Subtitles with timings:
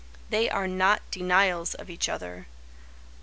[0.31, 2.47] They are not denials of each other.